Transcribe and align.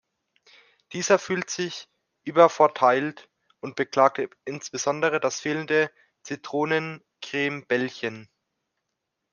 Dieser 0.93 1.19
fühlt 1.19 1.51
sich 1.51 1.87
übervorteilt 2.23 3.29
und 3.59 3.75
beklagt 3.75 4.19
insbesondere 4.45 5.19
das 5.19 5.39
fehlende 5.39 5.91
Zitronencreme-Bällchen. 6.23 8.27